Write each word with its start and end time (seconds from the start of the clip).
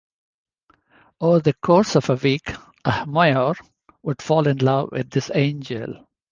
Over 1.19 1.41
the 1.41 1.53
course 1.53 1.95
of 1.95 2.09
a 2.09 2.15
week, 2.15 2.53
Ahmyor 2.83 3.53
would 4.01 4.19
fall 4.19 4.47
in 4.47 4.57
love 4.57 4.89
with 4.91 5.11
this 5.11 5.29
angel. 5.31 6.07